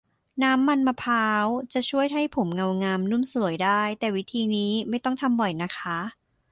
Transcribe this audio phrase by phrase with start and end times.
[0.43, 5.97] น้ำมันมะพร้าวจะช่วยให้ผมเงางามนุ่มสลวยได้ แต่วิธีนี้ไม่ต้องทำบ่อยนะคะ